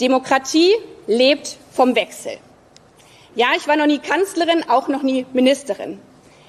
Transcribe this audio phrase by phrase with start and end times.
[0.00, 0.72] Demokratie
[1.06, 2.38] lebt vom Wechsel.
[3.34, 6.00] Ja, ich war noch nie Kanzlerin, auch noch nie Ministerin.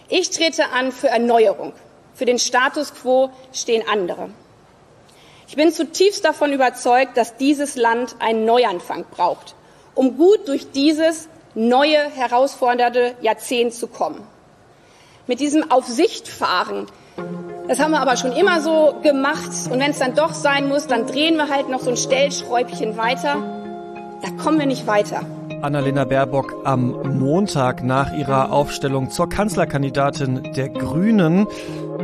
[0.07, 1.73] Ich trete an für Erneuerung.
[2.13, 4.29] Für den Status quo stehen andere.
[5.47, 9.55] Ich bin zutiefst davon überzeugt, dass dieses Land einen Neuanfang braucht,
[9.95, 14.27] um gut durch dieses neue, herausfordernde Jahrzehnt zu kommen.
[15.25, 16.85] Mit diesem Auf Sicht fahren,
[17.69, 19.51] das haben wir aber schon immer so gemacht.
[19.69, 22.97] Und wenn es dann doch sein muss, dann drehen wir halt noch so ein Stellschräubchen
[22.97, 23.37] weiter.
[24.23, 25.21] Da kommen wir nicht weiter.
[25.61, 31.45] Annalena Baerbock am Montag nach ihrer Aufstellung zur Kanzlerkandidatin der Grünen.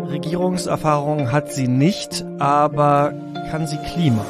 [0.07, 3.13] Regierungserfahrung hat sie nicht, aber
[3.49, 4.23] kann sie Klima?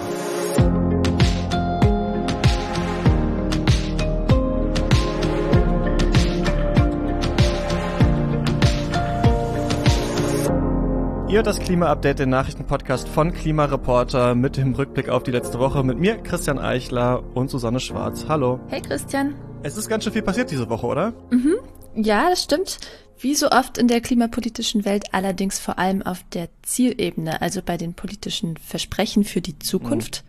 [11.35, 15.99] Ihr das Klima-Update, den Nachrichtenpodcast von Klimareporter mit dem Rückblick auf die letzte Woche mit
[15.99, 18.27] mir, Christian Eichler und Susanne Schwarz.
[18.29, 18.61] Hallo.
[18.69, 19.35] Hey Christian.
[19.61, 21.13] Es ist ganz schön viel passiert diese Woche, oder?
[21.31, 21.55] Mhm.
[21.93, 22.79] Ja, das stimmt.
[23.19, 27.75] Wie so oft in der klimapolitischen Welt, allerdings vor allem auf der Zielebene, also bei
[27.75, 30.23] den politischen Versprechen für die Zukunft.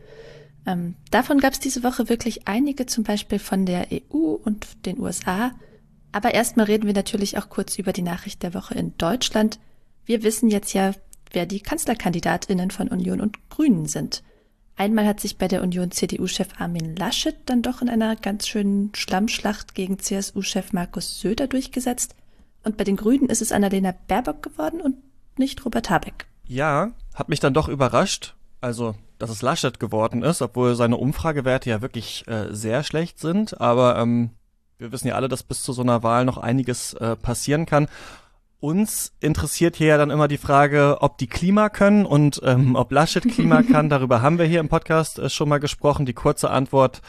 [0.65, 0.73] Mhm.
[0.73, 4.99] Ähm, davon gab es diese Woche wirklich einige, zum Beispiel von der EU und den
[4.99, 5.53] USA.
[6.11, 9.61] Aber erstmal reden wir natürlich auch kurz über die Nachricht der Woche in Deutschland.
[10.07, 10.93] Wir wissen jetzt ja,
[11.33, 14.23] wer die Kanzlerkandidatinnen von Union und Grünen sind.
[14.77, 18.95] Einmal hat sich bei der Union CDU-Chef Armin Laschet dann doch in einer ganz schönen
[18.95, 22.15] Schlammschlacht gegen CSU-Chef Markus Söder durchgesetzt.
[22.63, 24.97] Und bei den Grünen ist es Annalena Baerbock geworden und
[25.39, 26.27] nicht Robert Habeck.
[26.47, 28.37] Ja, hat mich dann doch überrascht.
[28.61, 33.61] Also, dass es Laschet geworden ist, obwohl seine Umfragewerte ja wirklich äh, sehr schlecht sind.
[33.61, 34.31] Aber ähm,
[34.79, 37.89] wir wissen ja alle, dass bis zu so einer Wahl noch einiges äh, passieren kann.
[38.59, 42.91] Uns interessiert hier ja dann immer die Frage, ob die Klima können und ähm, ob
[42.91, 43.91] Laschet Klima kann.
[43.91, 46.07] Darüber haben wir hier im Podcast äh, schon mal gesprochen.
[46.07, 47.03] Die kurze Antwort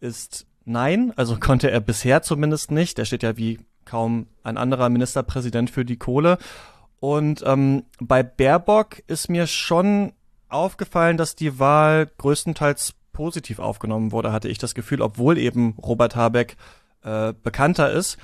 [0.00, 1.12] ist nein.
[1.16, 2.98] Also konnte er bisher zumindest nicht.
[2.98, 6.38] Er steht ja wie kaum ein anderer Ministerpräsident für die Kohle.
[7.00, 10.12] Und ähm, bei Baerbock ist mir schon
[10.50, 16.14] aufgefallen, dass die Wahl größtenteils positiv aufgenommen wurde, hatte ich das Gefühl, obwohl eben Robert
[16.14, 16.56] Habeck
[17.02, 18.18] äh, bekannter ist.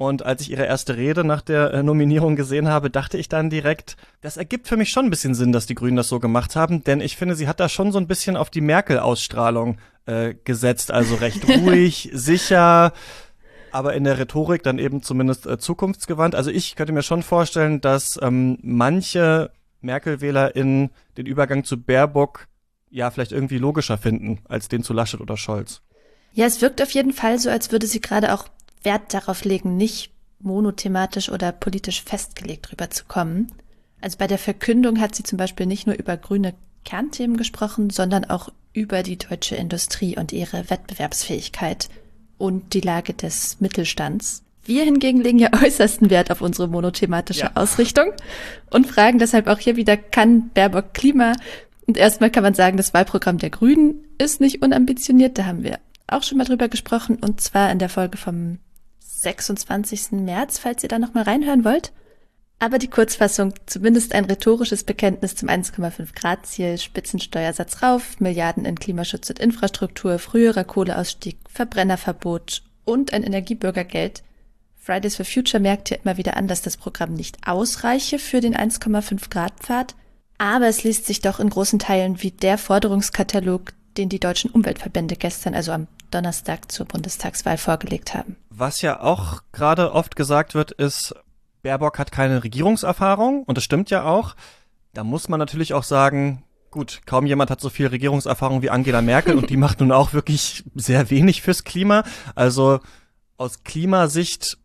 [0.00, 3.50] Und als ich ihre erste Rede nach der äh, Nominierung gesehen habe, dachte ich dann
[3.50, 6.56] direkt, das ergibt für mich schon ein bisschen Sinn, dass die Grünen das so gemacht
[6.56, 10.32] haben, denn ich finde, sie hat da schon so ein bisschen auf die Merkel-Ausstrahlung äh,
[10.42, 12.94] gesetzt, also recht ruhig, sicher,
[13.72, 16.34] aber in der Rhetorik dann eben zumindest äh, zukunftsgewandt.
[16.34, 19.50] Also ich könnte mir schon vorstellen, dass ähm, manche
[19.82, 20.88] Merkel-Wähler in
[21.18, 22.48] den Übergang zu Baerbock
[22.88, 25.82] ja vielleicht irgendwie logischer finden als den zu Laschet oder Scholz.
[26.32, 28.46] Ja, es wirkt auf jeden Fall so, als würde sie gerade auch
[28.82, 30.10] Wert darauf legen, nicht
[30.40, 33.52] monothematisch oder politisch festgelegt rüberzukommen.
[34.00, 36.54] Also bei der Verkündung hat sie zum Beispiel nicht nur über grüne
[36.84, 41.88] Kernthemen gesprochen, sondern auch über die deutsche Industrie und ihre Wettbewerbsfähigkeit
[42.38, 44.42] und die Lage des Mittelstands.
[44.64, 47.52] Wir hingegen legen ja äußersten Wert auf unsere monothematische ja.
[47.54, 48.12] Ausrichtung
[48.70, 51.32] und fragen deshalb auch hier wieder, kann Baerbock Klima?
[51.86, 55.36] Und erstmal kann man sagen, das Wahlprogramm der Grünen ist nicht unambitioniert.
[55.38, 58.58] Da haben wir auch schon mal drüber gesprochen und zwar in der Folge vom
[59.22, 60.12] 26.
[60.12, 61.92] März, falls ihr da nochmal reinhören wollt.
[62.58, 68.78] Aber die Kurzfassung, zumindest ein rhetorisches Bekenntnis zum 1,5 Grad Ziel, Spitzensteuersatz rauf, Milliarden in
[68.78, 74.22] Klimaschutz und Infrastruktur, früherer Kohleausstieg, Verbrennerverbot und ein Energiebürgergeld.
[74.76, 78.54] Fridays for Future merkt ja immer wieder an, dass das Programm nicht ausreiche für den
[78.54, 79.94] 1,5 Grad Pfad.
[80.36, 85.16] Aber es liest sich doch in großen Teilen wie der Forderungskatalog, den die deutschen Umweltverbände
[85.16, 88.36] gestern, also am Donnerstag zur Bundestagswahl vorgelegt haben.
[88.50, 91.14] Was ja auch gerade oft gesagt wird, ist,
[91.62, 94.34] Baerbock hat keine Regierungserfahrung und das stimmt ja auch.
[94.94, 99.02] Da muss man natürlich auch sagen, gut, kaum jemand hat so viel Regierungserfahrung wie Angela
[99.02, 102.04] Merkel und die macht nun auch wirklich sehr wenig fürs Klima.
[102.34, 102.80] Also
[103.36, 104.58] aus Klimasicht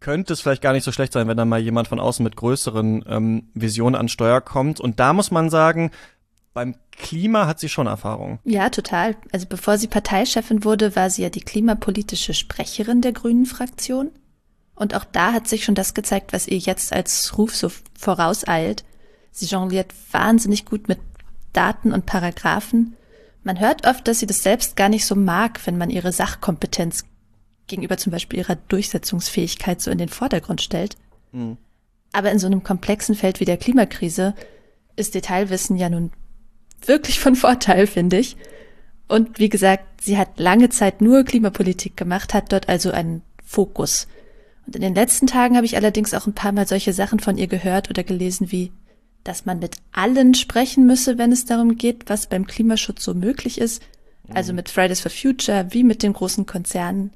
[0.00, 2.36] könnte es vielleicht gar nicht so schlecht sein, wenn da mal jemand von außen mit
[2.36, 4.80] größeren ähm, Visionen an Steuer kommt.
[4.80, 5.90] Und da muss man sagen,
[6.52, 8.40] beim Klima hat sie schon Erfahrung.
[8.44, 9.16] Ja, total.
[9.32, 14.10] Also bevor sie Parteichefin wurde, war sie ja die klimapolitische Sprecherin der Grünen Fraktion.
[14.74, 18.84] Und auch da hat sich schon das gezeigt, was ihr jetzt als Ruf so vorauseilt.
[19.30, 20.98] Sie jongliert wahnsinnig gut mit
[21.52, 22.96] Daten und Paragraphen.
[23.42, 27.04] Man hört oft, dass sie das selbst gar nicht so mag, wenn man ihre Sachkompetenz
[27.66, 30.96] gegenüber zum Beispiel ihrer Durchsetzungsfähigkeit so in den Vordergrund stellt.
[31.32, 31.56] Mhm.
[32.12, 34.34] Aber in so einem komplexen Feld wie der Klimakrise
[34.96, 36.10] ist Detailwissen ja nun
[36.86, 38.36] wirklich von Vorteil, finde ich.
[39.08, 44.06] Und wie gesagt, sie hat lange Zeit nur Klimapolitik gemacht, hat dort also einen Fokus.
[44.66, 47.36] Und in den letzten Tagen habe ich allerdings auch ein paar Mal solche Sachen von
[47.36, 48.70] ihr gehört oder gelesen wie,
[49.24, 53.60] dass man mit allen sprechen müsse, wenn es darum geht, was beim Klimaschutz so möglich
[53.60, 53.82] ist.
[54.32, 57.12] Also mit Fridays for Future wie mit den großen Konzernen.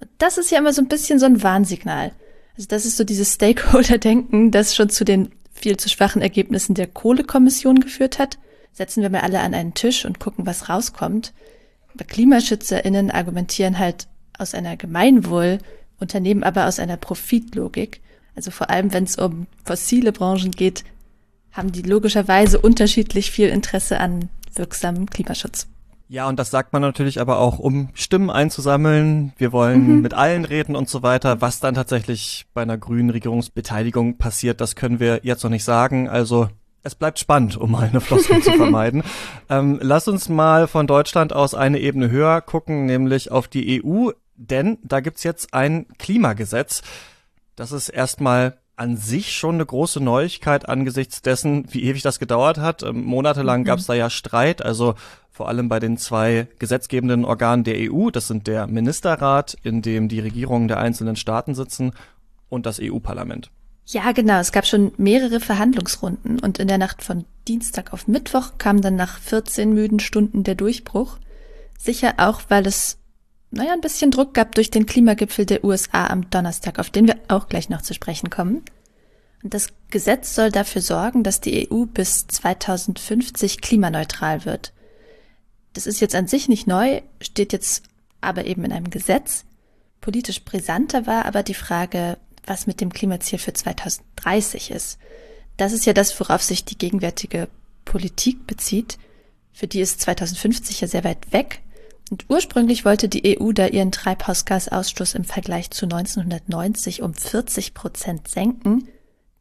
[0.00, 2.12] Und das ist ja immer so ein bisschen so ein Warnsignal.
[2.56, 6.86] Also das ist so dieses Stakeholder-Denken, das schon zu den viel zu schwachen Ergebnissen der
[6.86, 8.38] Kohlekommission geführt hat.
[8.76, 11.32] Setzen wir mal alle an einen Tisch und gucken, was rauskommt.
[11.94, 14.06] Aber KlimaschützerInnen argumentieren halt
[14.36, 15.60] aus einer Gemeinwohl,
[15.98, 18.02] Unternehmen aber aus einer Profitlogik.
[18.34, 20.84] Also vor allem, wenn es um fossile Branchen geht,
[21.52, 25.68] haben die logischerweise unterschiedlich viel Interesse an wirksamem Klimaschutz.
[26.10, 29.32] Ja, und das sagt man natürlich aber auch, um Stimmen einzusammeln.
[29.38, 30.02] Wir wollen mhm.
[30.02, 31.40] mit allen reden und so weiter.
[31.40, 36.10] Was dann tatsächlich bei einer grünen Regierungsbeteiligung passiert, das können wir jetzt noch nicht sagen.
[36.10, 36.50] Also
[36.86, 39.02] es bleibt spannend, um mal eine Floskel zu vermeiden.
[39.48, 44.10] Ähm, lass uns mal von Deutschland aus eine Ebene höher gucken, nämlich auf die EU.
[44.34, 46.82] Denn da gibt's jetzt ein Klimagesetz.
[47.54, 52.58] Das ist erstmal an sich schon eine große Neuigkeit angesichts dessen, wie ewig das gedauert
[52.58, 52.82] hat.
[52.82, 53.64] Ähm, monatelang mhm.
[53.66, 54.96] gab es da ja Streit, also
[55.30, 58.10] vor allem bei den zwei gesetzgebenden Organen der EU.
[58.10, 61.92] Das sind der Ministerrat, in dem die Regierungen der einzelnen Staaten sitzen,
[62.48, 63.50] und das EU-Parlament.
[63.86, 64.40] Ja, genau.
[64.40, 68.96] Es gab schon mehrere Verhandlungsrunden und in der Nacht von Dienstag auf Mittwoch kam dann
[68.96, 71.18] nach 14 müden Stunden der Durchbruch.
[71.78, 72.98] Sicher auch, weil es
[73.50, 77.16] naja, ein bisschen Druck gab durch den Klimagipfel der USA am Donnerstag, auf den wir
[77.28, 78.62] auch gleich noch zu sprechen kommen.
[79.42, 84.72] Und das Gesetz soll dafür sorgen, dass die EU bis 2050 klimaneutral wird.
[85.74, 87.84] Das ist jetzt an sich nicht neu, steht jetzt
[88.20, 89.44] aber eben in einem Gesetz.
[90.00, 94.98] Politisch brisanter war aber die Frage, was mit dem Klimaziel für 2030 ist.
[95.56, 97.48] Das ist ja das, worauf sich die gegenwärtige
[97.84, 98.98] Politik bezieht.
[99.52, 101.62] Für die ist 2050 ja sehr weit weg.
[102.10, 108.28] Und ursprünglich wollte die EU da ihren Treibhausgasausstoß im Vergleich zu 1990 um 40 Prozent
[108.28, 108.88] senken.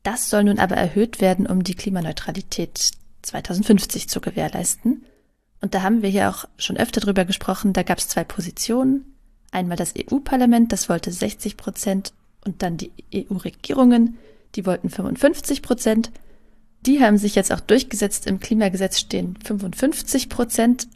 [0.03, 2.79] Das soll nun aber erhöht werden, um die Klimaneutralität
[3.21, 5.05] 2050 zu gewährleisten.
[5.61, 9.15] Und da haben wir hier auch schon öfter drüber gesprochen, da gab es zwei Positionen.
[9.51, 12.13] Einmal das EU-Parlament, das wollte 60 Prozent,
[12.45, 14.17] und dann die EU-Regierungen,
[14.55, 16.11] die wollten 55 Prozent.
[16.85, 18.27] Die haben sich jetzt auch durchgesetzt.
[18.27, 20.87] Im Klimagesetz stehen 55 Prozent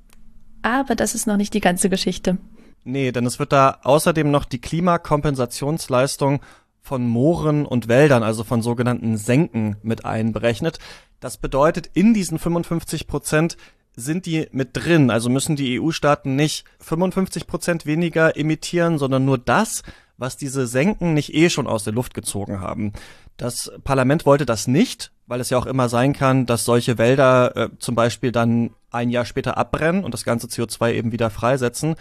[0.61, 2.37] aber das ist noch nicht die ganze Geschichte.
[2.83, 6.41] Nee, denn es wird da außerdem noch die Klimakompensationsleistung
[6.81, 10.79] von Mooren und Wäldern, also von sogenannten Senken, mit einberechnet.
[11.19, 13.57] Das bedeutet, in diesen 55 Prozent
[13.95, 15.11] sind die mit drin.
[15.11, 19.83] Also müssen die EU-Staaten nicht 55 Prozent weniger emittieren, sondern nur das,
[20.19, 22.93] was diese Senken nicht eh schon aus der Luft gezogen haben.
[23.37, 27.55] Das Parlament wollte das nicht, weil es ja auch immer sein kann, dass solche Wälder
[27.55, 31.95] äh, zum Beispiel dann ein Jahr später abbrennen und das ganze CO2 eben wieder freisetzen.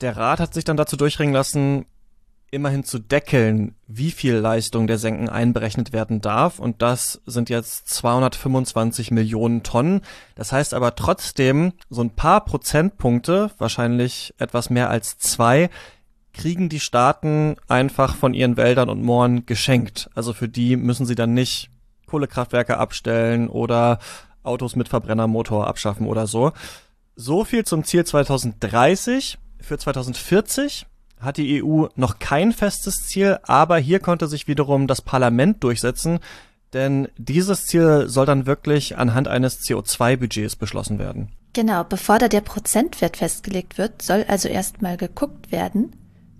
[0.00, 1.84] Der Rat hat sich dann dazu durchringen lassen,
[2.50, 6.58] immerhin zu deckeln, wie viel Leistung der Senken einberechnet werden darf.
[6.58, 10.00] Und das sind jetzt 225 Millionen Tonnen.
[10.34, 15.70] Das heißt aber trotzdem, so ein paar Prozentpunkte, wahrscheinlich etwas mehr als zwei,
[16.32, 20.10] kriegen die Staaten einfach von ihren Wäldern und Mooren geschenkt.
[20.14, 21.70] Also für die müssen sie dann nicht
[22.06, 23.98] Kohlekraftwerke abstellen oder
[24.42, 26.52] Autos mit Verbrennermotor abschaffen oder so.
[27.16, 29.38] So viel zum Ziel 2030.
[29.60, 30.86] Für 2040
[31.20, 36.18] hat die EU noch kein festes Ziel, aber hier konnte sich wiederum das Parlament durchsetzen,
[36.72, 41.32] denn dieses Ziel soll dann wirklich anhand eines CO2-Budgets beschlossen werden.
[41.52, 45.92] Genau, bevor da der Prozentwert festgelegt wird, soll also erstmal geguckt werden,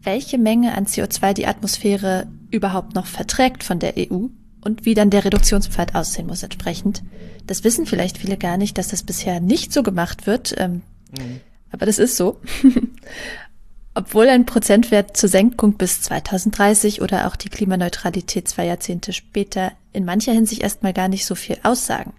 [0.02, 4.26] welche Menge an CO2 die Atmosphäre überhaupt noch verträgt von der EU
[4.62, 7.02] und wie dann der Reduktionspfad aussehen muss entsprechend.
[7.46, 10.82] Das wissen vielleicht viele gar nicht, dass das bisher nicht so gemacht wird, ähm,
[11.18, 11.40] mhm.
[11.70, 12.40] aber das ist so.
[13.94, 20.04] Obwohl ein Prozentwert zur Senkung bis 2030 oder auch die Klimaneutralität zwei Jahrzehnte später in
[20.04, 22.12] mancher Hinsicht erstmal gar nicht so viel aussagen.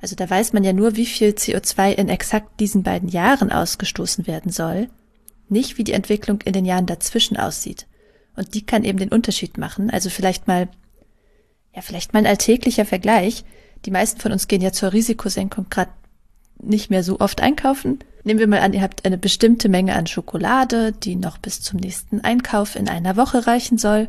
[0.00, 4.26] Also da weiß man ja nur, wie viel CO2 in exakt diesen beiden Jahren ausgestoßen
[4.26, 4.88] werden soll
[5.52, 7.86] nicht, wie die Entwicklung in den Jahren dazwischen aussieht.
[8.34, 9.90] Und die kann eben den Unterschied machen.
[9.90, 10.68] Also vielleicht mal,
[11.74, 13.44] ja, vielleicht mal ein alltäglicher Vergleich.
[13.84, 15.90] Die meisten von uns gehen ja zur Risikosenkung gerade
[16.60, 17.98] nicht mehr so oft einkaufen.
[18.24, 21.80] Nehmen wir mal an, ihr habt eine bestimmte Menge an Schokolade, die noch bis zum
[21.80, 24.08] nächsten Einkauf in einer Woche reichen soll.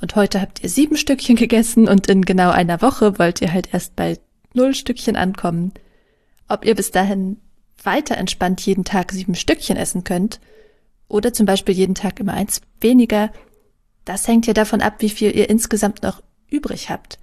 [0.00, 3.72] Und heute habt ihr sieben Stückchen gegessen und in genau einer Woche wollt ihr halt
[3.72, 4.18] erst bei
[4.52, 5.72] null Stückchen ankommen.
[6.48, 7.38] Ob ihr bis dahin
[7.82, 10.40] weiter entspannt jeden Tag sieben Stückchen essen könnt
[11.12, 13.30] oder zum Beispiel jeden Tag immer eins weniger,
[14.04, 17.18] das hängt ja davon ab, wie viel ihr insgesamt noch übrig habt.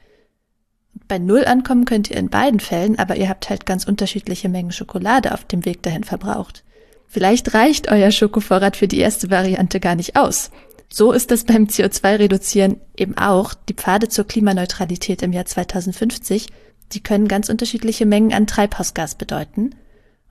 [1.07, 4.71] Bei Null ankommen könnt ihr in beiden Fällen, aber ihr habt halt ganz unterschiedliche Mengen
[4.71, 6.63] Schokolade auf dem Weg dahin verbraucht.
[7.07, 10.51] Vielleicht reicht euer Schokovorrat für die erste Variante gar nicht aus.
[10.91, 13.53] So ist es beim CO2-Reduzieren eben auch.
[13.53, 16.47] Die Pfade zur Klimaneutralität im Jahr 2050,
[16.91, 19.75] die können ganz unterschiedliche Mengen an Treibhausgas bedeuten.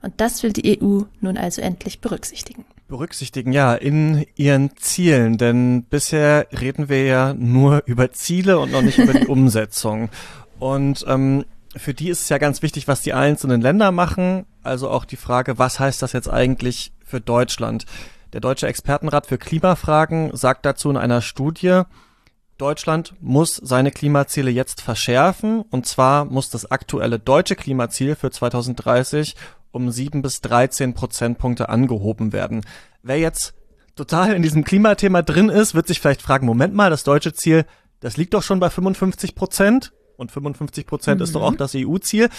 [0.01, 2.65] Und das will die EU nun also endlich berücksichtigen.
[2.89, 8.81] Berücksichtigen, ja, in ihren Zielen, denn bisher reden wir ja nur über Ziele und noch
[8.81, 10.09] nicht über die Umsetzung.
[10.59, 11.45] Und ähm,
[11.77, 14.45] für die ist es ja ganz wichtig, was die einzelnen Länder machen.
[14.63, 17.85] Also auch die Frage, was heißt das jetzt eigentlich für Deutschland?
[18.33, 21.83] Der Deutsche Expertenrat für Klimafragen sagt dazu in einer Studie,
[22.57, 25.61] Deutschland muss seine Klimaziele jetzt verschärfen.
[25.61, 29.35] Und zwar muss das aktuelle deutsche Klimaziel für 2030
[29.71, 32.61] um sieben bis 13 Prozentpunkte angehoben werden.
[33.03, 33.53] Wer jetzt
[33.95, 37.65] total in diesem Klimathema drin ist, wird sich vielleicht fragen, Moment mal, das deutsche Ziel,
[37.99, 39.93] das liegt doch schon bei 55 Prozent.
[40.17, 41.23] Und 55 Prozent mhm.
[41.23, 41.57] ist doch auch mhm.
[41.57, 42.29] das EU-Ziel.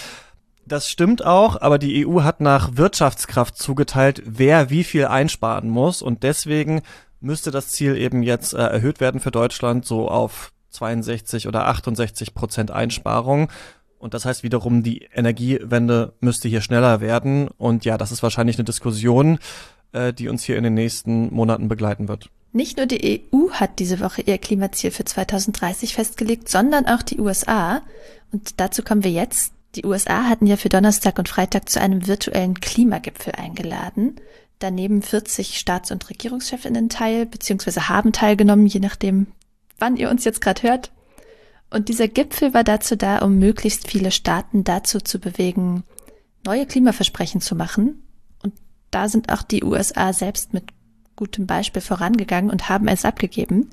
[0.65, 6.03] Das stimmt auch, aber die EU hat nach Wirtschaftskraft zugeteilt, wer wie viel einsparen muss.
[6.03, 6.83] Und deswegen
[7.19, 12.33] müsste das Ziel eben jetzt äh, erhöht werden für Deutschland so auf 62 oder 68
[12.33, 13.49] Prozent Einsparung.
[14.01, 17.49] Und das heißt wiederum, die Energiewende müsste hier schneller werden.
[17.57, 19.37] Und ja, das ist wahrscheinlich eine Diskussion,
[19.91, 22.29] äh, die uns hier in den nächsten Monaten begleiten wird.
[22.51, 27.19] Nicht nur die EU hat diese Woche ihr Klimaziel für 2030 festgelegt, sondern auch die
[27.19, 27.83] USA.
[28.31, 29.53] Und dazu kommen wir jetzt.
[29.75, 34.15] Die USA hatten ja für Donnerstag und Freitag zu einem virtuellen Klimagipfel eingeladen.
[34.59, 39.27] Daneben 40 Staats- und Regierungschefinnen teil, beziehungsweise haben teilgenommen, je nachdem,
[39.79, 40.91] wann ihr uns jetzt gerade hört.
[41.71, 45.83] Und dieser Gipfel war dazu da, um möglichst viele Staaten dazu zu bewegen,
[46.45, 48.03] neue Klimaversprechen zu machen.
[48.43, 48.53] Und
[48.91, 50.65] da sind auch die USA selbst mit
[51.15, 53.69] gutem Beispiel vorangegangen und haben es abgegeben.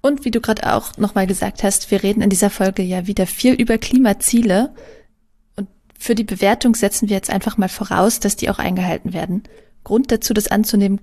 [0.00, 3.26] Und wie du gerade auch nochmal gesagt hast, wir reden in dieser Folge ja wieder
[3.26, 4.74] viel über Klimaziele.
[5.54, 9.44] Und für die Bewertung setzen wir jetzt einfach mal voraus, dass die auch eingehalten werden.
[9.84, 11.00] Grund dazu, das anzunehmen,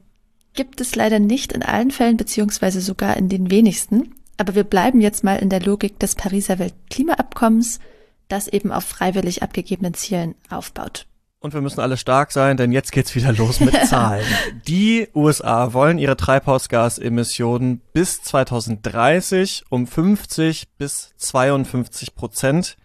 [0.54, 4.16] gibt es leider nicht in allen Fällen, beziehungsweise sogar in den wenigsten.
[4.38, 7.80] Aber wir bleiben jetzt mal in der Logik des Pariser Weltklimaabkommens,
[8.28, 11.06] das eben auf freiwillig abgegebenen Zielen aufbaut.
[11.40, 14.26] Und wir müssen alle stark sein, denn jetzt geht's wieder los mit Zahlen.
[14.68, 22.78] Die USA wollen ihre Treibhausgasemissionen bis 2030 um 50 bis 52 Prozent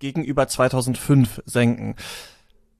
[0.00, 1.96] gegenüber 2005 senken.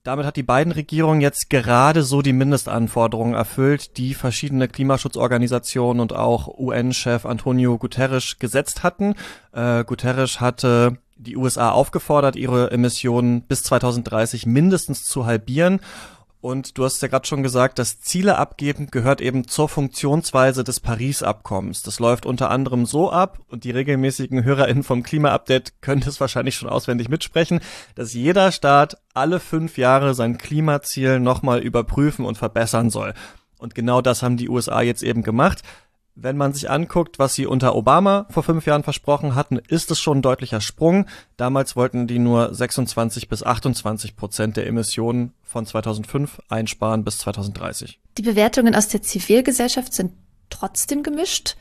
[0.09, 6.13] Damit hat die beiden Regierungen jetzt gerade so die Mindestanforderungen erfüllt, die verschiedene Klimaschutzorganisationen und
[6.13, 9.13] auch UN-Chef Antonio Guterres gesetzt hatten.
[9.51, 15.79] Äh, Guterres hatte die USA aufgefordert, ihre Emissionen bis 2030 mindestens zu halbieren
[16.41, 20.79] und du hast ja gerade schon gesagt, das Ziele abgeben gehört eben zur Funktionsweise des
[20.79, 21.83] Paris-Abkommens.
[21.83, 26.55] Das läuft unter anderem so ab, und die regelmäßigen HörerInnen vom Klima-Update können das wahrscheinlich
[26.55, 27.59] schon auswendig mitsprechen,
[27.95, 33.13] dass jeder Staat alle fünf Jahre sein Klimaziel nochmal überprüfen und verbessern soll.
[33.57, 35.63] Und genau das haben die USA jetzt eben gemacht.
[36.15, 39.99] Wenn man sich anguckt, was sie unter Obama vor fünf Jahren versprochen hatten, ist es
[39.99, 41.05] schon ein deutlicher Sprung.
[41.37, 47.99] Damals wollten die nur 26 bis 28 Prozent der Emissionen von 2005 einsparen bis 2030.
[48.17, 50.11] Die Bewertungen aus der Zivilgesellschaft sind
[50.49, 51.55] trotzdem gemischt.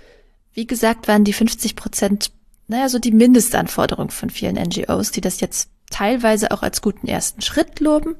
[0.52, 2.32] Wie gesagt, waren die 50 Prozent,
[2.66, 7.42] naja, so die Mindestanforderung von vielen NGOs, die das jetzt teilweise auch als guten ersten
[7.42, 8.16] Schritt loben.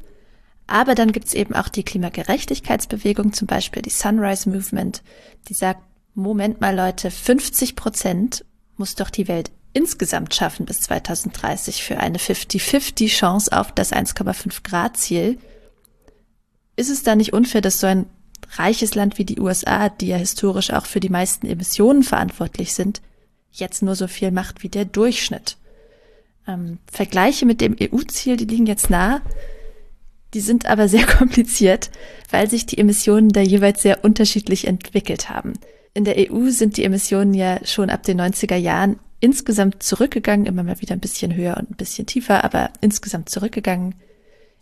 [0.68, 5.02] Aber dann gibt's eben auch die Klimagerechtigkeitsbewegung, zum Beispiel die Sunrise Movement,
[5.49, 5.80] die sagt,
[6.18, 8.44] Moment mal Leute, 50 Prozent
[8.76, 14.64] muss doch die Welt insgesamt schaffen bis 2030 für eine 50-50 Chance auf das 1,5
[14.64, 15.38] Grad Ziel.
[16.75, 18.06] Ist es da nicht unfair, dass so ein
[18.56, 23.00] reiches Land wie die USA, die ja historisch auch für die meisten Emissionen verantwortlich sind,
[23.52, 25.56] jetzt nur so viel macht wie der Durchschnitt?
[26.48, 29.20] Ähm, Vergleiche mit dem EU-Ziel, die liegen jetzt nah.
[30.34, 31.90] Die sind aber sehr kompliziert,
[32.28, 35.52] weil sich die Emissionen da jeweils sehr unterschiedlich entwickelt haben.
[35.95, 40.62] In der EU sind die Emissionen ja schon ab den 90er Jahren insgesamt zurückgegangen, immer
[40.62, 43.95] mal wieder ein bisschen höher und ein bisschen tiefer, aber insgesamt zurückgegangen.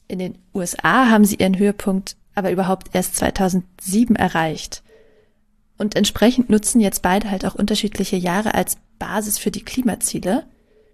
[0.09, 4.83] In den USA haben sie ihren Höhepunkt aber überhaupt erst 2007 erreicht.
[5.79, 10.45] Und entsprechend nutzen jetzt beide halt auch unterschiedliche Jahre als Basis für die Klimaziele.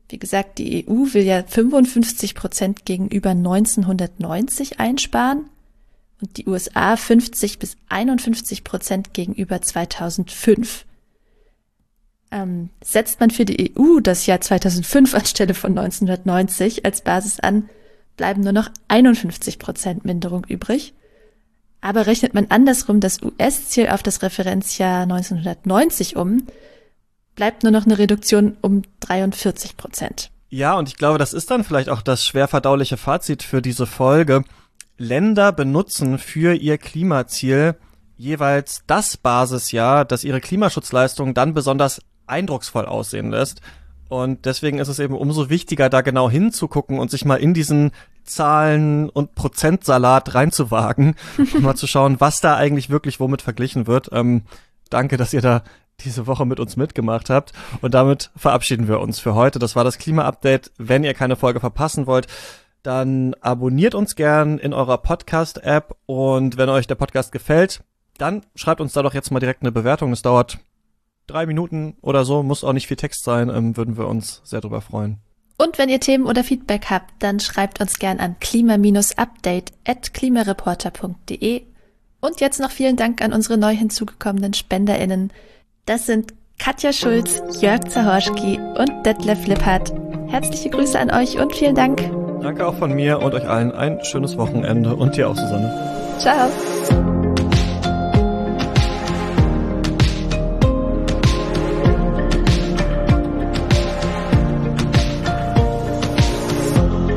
[0.08, 5.48] Wie gesagt, die EU will ja 55 Prozent gegenüber 1990 einsparen
[6.22, 10.86] und die USA 50 bis 51 Prozent gegenüber 2005.
[12.30, 17.68] Ähm, setzt man für die EU das Jahr 2005 anstelle von 1990 als Basis an,
[18.16, 20.94] bleiben nur noch 51 Prozent Minderung übrig.
[21.80, 26.46] Aber rechnet man andersrum das US-Ziel auf das Referenzjahr 1990 um,
[27.34, 30.30] bleibt nur noch eine Reduktion um 43 Prozent.
[30.48, 33.86] Ja, und ich glaube, das ist dann vielleicht auch das schwer verdauliche Fazit für diese
[33.86, 34.44] Folge.
[35.02, 37.76] Länder benutzen für ihr Klimaziel
[38.16, 43.60] jeweils das Basisjahr, das ihre Klimaschutzleistung dann besonders eindrucksvoll aussehen lässt.
[44.08, 47.92] Und deswegen ist es eben umso wichtiger, da genau hinzugucken und sich mal in diesen
[48.24, 54.10] Zahlen und Prozentsalat reinzuwagen und mal zu schauen, was da eigentlich wirklich womit verglichen wird.
[54.12, 54.42] Ähm,
[54.90, 55.62] danke, dass ihr da
[56.00, 57.52] diese Woche mit uns mitgemacht habt.
[57.80, 59.58] Und damit verabschieden wir uns für heute.
[59.58, 60.72] Das war das Klima-Update.
[60.78, 62.26] Wenn ihr keine Folge verpassen wollt,
[62.82, 65.96] dann abonniert uns gern in eurer Podcast-App.
[66.06, 67.82] Und wenn euch der Podcast gefällt,
[68.18, 70.12] dann schreibt uns da doch jetzt mal direkt eine Bewertung.
[70.12, 70.58] Es dauert
[71.26, 74.60] drei Minuten oder so, muss auch nicht viel Text sein, ähm, würden wir uns sehr
[74.60, 75.18] drüber freuen.
[75.58, 81.62] Und wenn ihr Themen oder Feedback habt, dann schreibt uns gern an klima-update at klimareporter.de.
[82.20, 85.32] Und jetzt noch vielen Dank an unsere neu hinzugekommenen SpenderInnen.
[85.86, 89.92] Das sind Katja Schulz, Jörg Zahorski und Detlef Lippert.
[90.28, 92.21] Herzliche Grüße an euch und vielen Dank.
[92.42, 95.72] Danke auch von mir und euch allen ein schönes Wochenende und dir auch, Susanne.
[96.18, 96.50] Ciao.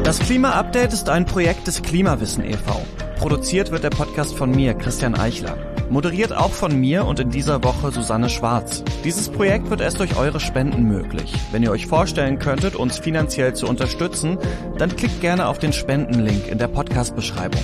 [0.04, 2.84] Das Klima-Update ist ein Projekt des Klimawissen e.V.
[3.18, 5.75] Produziert wird der Podcast von mir, Christian Eichler.
[5.90, 8.84] Moderiert auch von mir und in dieser Woche Susanne Schwarz.
[9.04, 11.34] Dieses Projekt wird erst durch eure Spenden möglich.
[11.52, 14.38] Wenn ihr euch vorstellen könntet, uns finanziell zu unterstützen,
[14.78, 17.62] dann klickt gerne auf den Spendenlink in der Podcast-Beschreibung.